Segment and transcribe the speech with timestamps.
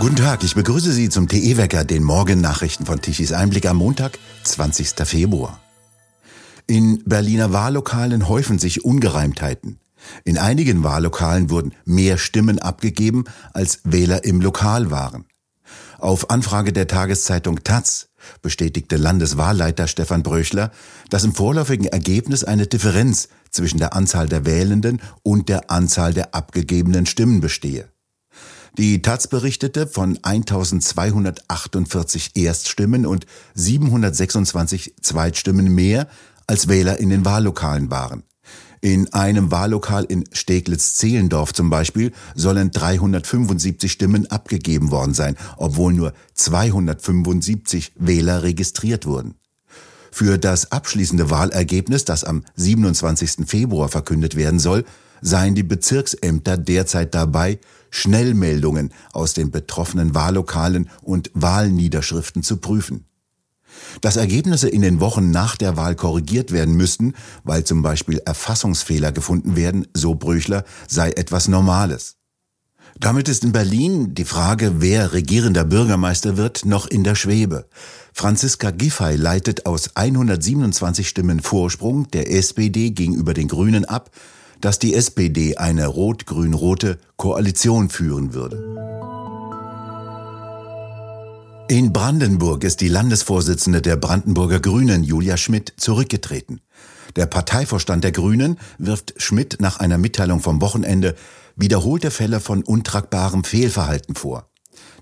[0.00, 5.06] Guten Tag, ich begrüße Sie zum TE-Wecker, den Morgennachrichten von Tichys Einblick am Montag, 20.
[5.06, 5.60] Februar.
[6.66, 9.78] In Berliner Wahllokalen häufen sich Ungereimtheiten.
[10.24, 15.26] In einigen Wahllokalen wurden mehr Stimmen abgegeben, als Wähler im Lokal waren.
[15.98, 18.08] Auf Anfrage der Tageszeitung Taz
[18.42, 20.70] bestätigte Landeswahlleiter Stefan Bröchler,
[21.08, 26.34] dass im vorläufigen Ergebnis eine Differenz zwischen der Anzahl der Wählenden und der Anzahl der
[26.34, 27.93] abgegebenen Stimmen bestehe.
[28.76, 33.24] Die Taz berichtete von 1248 Erststimmen und
[33.54, 36.08] 726 Zweitstimmen mehr,
[36.48, 38.24] als Wähler in den Wahllokalen waren.
[38.80, 46.12] In einem Wahllokal in Steglitz-Zehlendorf zum Beispiel sollen 375 Stimmen abgegeben worden sein, obwohl nur
[46.34, 49.36] 275 Wähler registriert wurden.
[50.10, 53.46] Für das abschließende Wahlergebnis, das am 27.
[53.46, 54.84] Februar verkündet werden soll,
[55.22, 57.58] seien die Bezirksämter derzeit dabei,
[57.94, 63.06] Schnellmeldungen aus den betroffenen Wahllokalen und Wahlniederschriften zu prüfen.
[64.00, 67.14] Dass Ergebnisse in den Wochen nach der Wahl korrigiert werden müssten,
[67.44, 72.16] weil zum Beispiel Erfassungsfehler gefunden werden, so Brüchler, sei etwas Normales.
[72.98, 77.68] Damit ist in Berlin die Frage, wer regierender Bürgermeister wird, noch in der Schwebe.
[78.12, 84.10] Franziska Giffey leitet aus 127 Stimmen Vorsprung der SPD gegenüber den Grünen ab,
[84.64, 88.56] dass die SPD eine rot-grün-rote Koalition führen würde.
[91.68, 96.62] In Brandenburg ist die Landesvorsitzende der Brandenburger Grünen, Julia Schmidt, zurückgetreten.
[97.16, 101.14] Der Parteivorstand der Grünen wirft Schmidt nach einer Mitteilung vom Wochenende
[101.56, 104.48] wiederholte Fälle von untragbarem Fehlverhalten vor.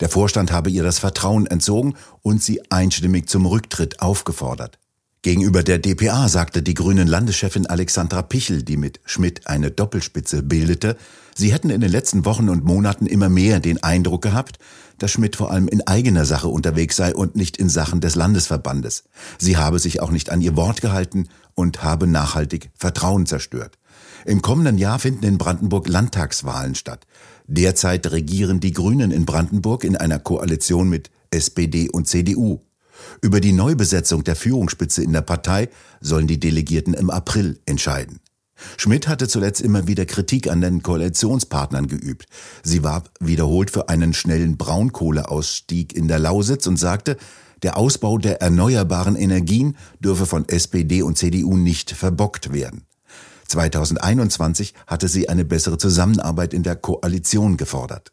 [0.00, 4.79] Der Vorstand habe ihr das Vertrauen entzogen und sie einstimmig zum Rücktritt aufgefordert.
[5.22, 10.96] Gegenüber der DPA sagte die grünen Landeschefin Alexandra Pichel, die mit Schmidt eine Doppelspitze bildete,
[11.34, 14.58] sie hätten in den letzten Wochen und Monaten immer mehr den Eindruck gehabt,
[14.96, 19.04] dass Schmidt vor allem in eigener Sache unterwegs sei und nicht in Sachen des Landesverbandes.
[19.38, 23.76] Sie habe sich auch nicht an ihr Wort gehalten und habe nachhaltig Vertrauen zerstört.
[24.24, 27.06] Im kommenden Jahr finden in Brandenburg Landtagswahlen statt.
[27.46, 32.62] Derzeit regieren die Grünen in Brandenburg in einer Koalition mit SPD und CDU.
[33.22, 35.68] Über die Neubesetzung der Führungsspitze in der Partei
[36.00, 38.20] sollen die Delegierten im April entscheiden.
[38.76, 42.26] Schmidt hatte zuletzt immer wieder Kritik an den Koalitionspartnern geübt.
[42.62, 47.16] Sie warb wiederholt für einen schnellen Braunkohleausstieg in der Lausitz und sagte,
[47.62, 52.86] der Ausbau der erneuerbaren Energien dürfe von SPD und CDU nicht verbockt werden.
[53.48, 58.12] 2021 hatte sie eine bessere Zusammenarbeit in der Koalition gefordert.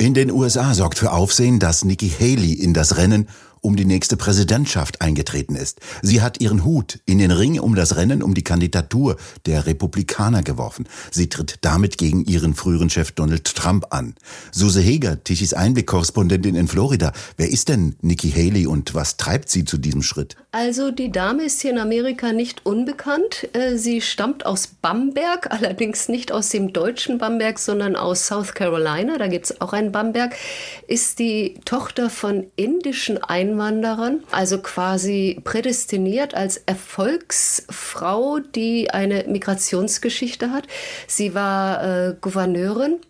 [0.00, 3.28] In den USA sorgt für Aufsehen, dass Nikki Haley in das Rennen
[3.60, 5.80] um die nächste Präsidentschaft eingetreten ist.
[6.02, 9.16] Sie hat ihren Hut in den Ring um das Rennen um die Kandidatur
[9.46, 10.86] der Republikaner geworfen.
[11.10, 14.14] Sie tritt damit gegen ihren früheren Chef Donald Trump an.
[14.50, 17.12] Suse Heger, Tichys Einblick-Korrespondentin in Florida.
[17.36, 20.36] Wer ist denn Nikki Haley und was treibt sie zu diesem Schritt?
[20.52, 23.48] Also die Dame ist hier in Amerika nicht unbekannt.
[23.52, 29.18] Äh, sie stammt aus Bamberg, allerdings nicht aus dem deutschen Bamberg, sondern aus South Carolina.
[29.18, 30.34] Da gibt es auch einen Bamberg.
[30.88, 40.52] Ist die Tochter von indischen Einwohnern Einwanderern, also quasi prädestiniert als Erfolgsfrau, die eine Migrationsgeschichte
[40.52, 40.68] hat.
[41.08, 43.00] Sie war äh, Gouverneurin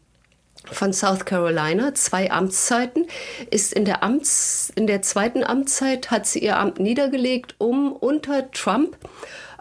[0.65, 3.06] von South Carolina, zwei Amtszeiten,
[3.51, 8.51] ist in der Amts, in der zweiten Amtszeit hat sie ihr Amt niedergelegt, um unter
[8.51, 8.97] Trump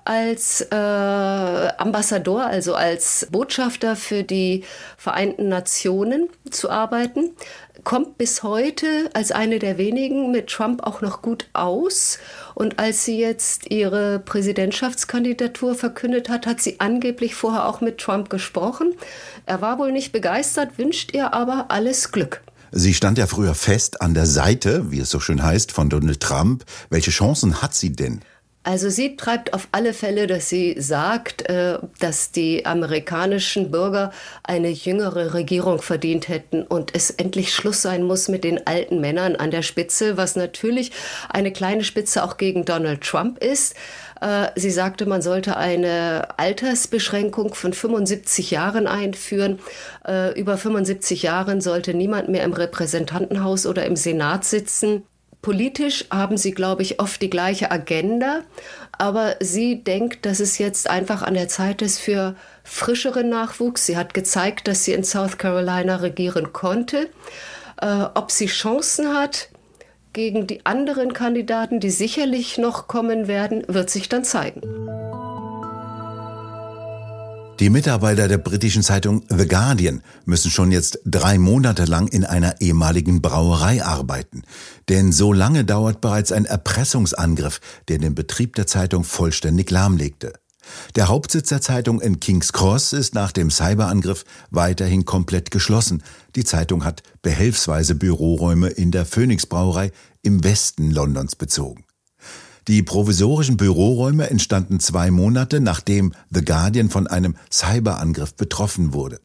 [0.06, 4.64] als äh, Ambassador, also als Botschafter für die
[4.98, 7.32] Vereinten Nationen zu arbeiten
[7.84, 12.20] kommt bis heute als eine der wenigen mit Trump auch noch gut aus.
[12.56, 18.30] Und als sie jetzt ihre Präsidentschaftskandidatur verkündet hat, hat sie angeblich vorher auch mit Trump
[18.30, 18.94] gesprochen.
[19.46, 22.42] Er war wohl nicht begeistert, wünscht ihr aber alles Glück.
[22.72, 26.20] Sie stand ja früher fest an der Seite, wie es so schön heißt, von Donald
[26.20, 26.66] Trump.
[26.90, 28.22] Welche Chancen hat sie denn?
[28.69, 34.12] Also sie treibt auf alle Fälle, dass sie sagt, äh, dass die amerikanischen Bürger
[34.44, 39.36] eine jüngere Regierung verdient hätten und es endlich Schluss sein muss mit den alten Männern
[39.36, 40.92] an der Spitze, was natürlich
[41.30, 43.74] eine kleine Spitze auch gegen Donald Trump ist.
[44.21, 49.57] Äh, sie sagte, man sollte eine Altersbeschränkung von 75 Jahren einführen.
[50.07, 55.06] Äh, über 75 Jahren sollte niemand mehr im Repräsentantenhaus oder im Senat sitzen.
[55.41, 58.41] Politisch haben sie, glaube ich, oft die gleiche Agenda,
[58.91, 63.86] aber sie denkt, dass es jetzt einfach an der Zeit ist für frischeren Nachwuchs.
[63.86, 67.09] Sie hat gezeigt, dass sie in South Carolina regieren konnte.
[67.81, 69.50] Äh, ob sie Chancen hat
[70.12, 74.62] gegen die anderen Kandidaten, die sicherlich noch kommen werden, wird sich dann zeigen.
[77.60, 82.62] Die Mitarbeiter der britischen Zeitung The Guardian müssen schon jetzt drei Monate lang in einer
[82.62, 84.44] ehemaligen Brauerei arbeiten.
[84.88, 87.60] Denn so lange dauert bereits ein Erpressungsangriff,
[87.90, 90.32] der den Betrieb der Zeitung vollständig lahmlegte.
[90.96, 96.02] Der Hauptsitz der Zeitung in King's Cross ist nach dem Cyberangriff weiterhin komplett geschlossen.
[96.38, 99.92] Die Zeitung hat behelfsweise Büroräume in der Phoenix Brauerei
[100.22, 101.84] im Westen Londons bezogen.
[102.69, 109.19] Die provisorischen Büroräume entstanden zwei Monate, nachdem The Guardian von einem Cyberangriff betroffen wurde.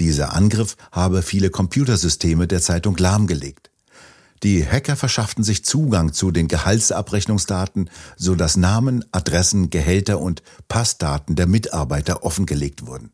[0.00, 3.70] Dieser Angriff habe viele Computersysteme der Zeitung lahmgelegt.
[4.42, 11.36] Die Hacker verschafften sich Zugang zu den Gehaltsabrechnungsdaten, so dass Namen, Adressen, Gehälter und Passdaten
[11.36, 13.12] der Mitarbeiter offengelegt wurden.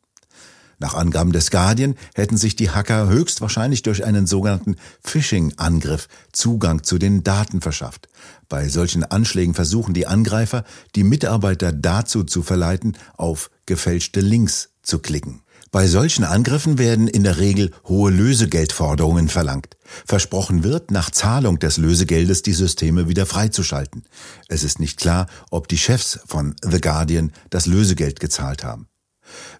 [0.78, 6.98] Nach Angaben des Guardian hätten sich die Hacker höchstwahrscheinlich durch einen sogenannten Phishing-Angriff Zugang zu
[6.98, 8.08] den Daten verschafft.
[8.48, 10.64] Bei solchen Anschlägen versuchen die Angreifer,
[10.94, 15.42] die Mitarbeiter dazu zu verleiten, auf gefälschte Links zu klicken.
[15.70, 19.76] Bei solchen Angriffen werden in der Regel hohe Lösegeldforderungen verlangt.
[20.06, 24.04] Versprochen wird, nach Zahlung des Lösegeldes die Systeme wieder freizuschalten.
[24.48, 28.88] Es ist nicht klar, ob die Chefs von The Guardian das Lösegeld gezahlt haben.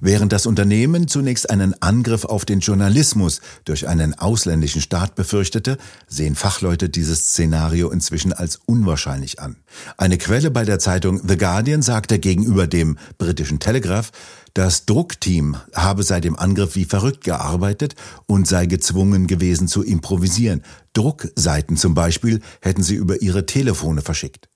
[0.01, 6.35] Während das Unternehmen zunächst einen Angriff auf den Journalismus durch einen ausländischen Staat befürchtete, sehen
[6.35, 9.57] Fachleute dieses Szenario inzwischen als unwahrscheinlich an.
[9.97, 14.13] Eine Quelle bei der Zeitung The Guardian sagte gegenüber dem britischen Telegraph,
[14.55, 17.95] das Druckteam habe seit dem Angriff wie verrückt gearbeitet
[18.27, 20.63] und sei gezwungen gewesen zu improvisieren.
[20.95, 24.49] Druckseiten zum Beispiel hätten sie über ihre Telefone verschickt.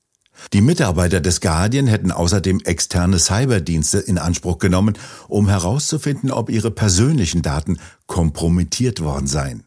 [0.52, 4.98] Die Mitarbeiter des Guardian hätten außerdem externe Cyberdienste in Anspruch genommen,
[5.28, 9.64] um herauszufinden, ob ihre persönlichen Daten kompromittiert worden seien.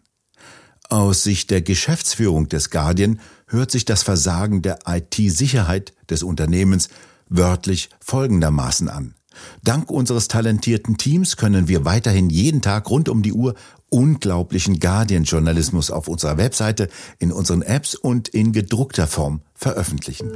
[0.89, 6.89] Aus Sicht der Geschäftsführung des Guardian hört sich das Versagen der IT-Sicherheit des Unternehmens
[7.27, 9.15] wörtlich folgendermaßen an.
[9.63, 13.55] Dank unseres talentierten Teams können wir weiterhin jeden Tag rund um die Uhr
[13.89, 16.89] unglaublichen Guardian-Journalismus auf unserer Webseite,
[17.19, 20.31] in unseren Apps und in gedruckter Form veröffentlichen.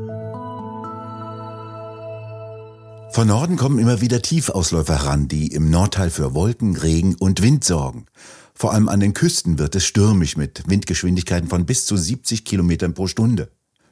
[3.11, 7.63] Von Norden kommen immer wieder Tiefausläufer heran, die im Nordteil für Wolken, Regen und Wind
[7.63, 8.05] sorgen.
[8.53, 12.93] Vor allem an den Küsten wird es stürmisch mit Windgeschwindigkeiten von bis zu 70 Kilometern
[12.93, 13.49] pro Stunde.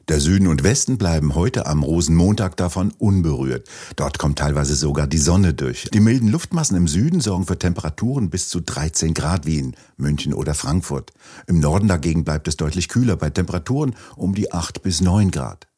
[0.08, 3.68] Der Süden und Westen bleiben heute am Rosenmontag davon unberührt.
[3.96, 5.90] Dort kommt teilweise sogar die Sonne durch.
[5.92, 10.32] Die milden Luftmassen im Süden sorgen für Temperaturen bis zu 13 Grad wie in München
[10.32, 11.12] oder Frankfurt.
[11.46, 15.68] Im Norden dagegen bleibt es deutlich kühler bei Temperaturen um die 8 bis 9 Grad.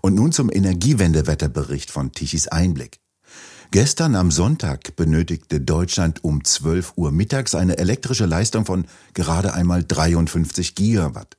[0.00, 3.00] Und nun zum Energiewendewetterbericht von Tichys Einblick.
[3.72, 9.82] Gestern am Sonntag benötigte Deutschland um 12 Uhr mittags eine elektrische Leistung von gerade einmal
[9.82, 11.36] 53 Gigawatt.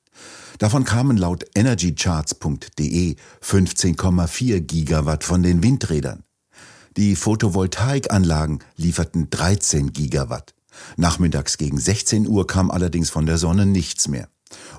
[0.60, 6.24] Davon kamen laut energycharts.de 15,4 Gigawatt von den Windrädern.
[6.96, 10.54] Die Photovoltaikanlagen lieferten 13 Gigawatt.
[10.96, 14.30] Nachmittags gegen 16 Uhr kam allerdings von der Sonne nichts mehr.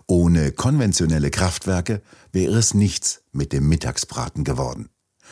[0.07, 2.03] Ohne konventionelle Kraftwerke
[2.33, 4.89] wäre es nichts mit dem Mittagsbraten geworden.